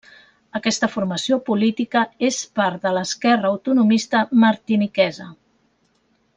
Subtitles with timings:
[0.59, 5.33] Aquesta formació política és part de l'esquerra autonomista martiniquesa.